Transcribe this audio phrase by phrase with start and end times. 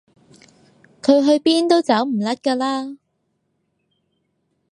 [1.03, 2.95] 佢去邊都走唔甩㗎啦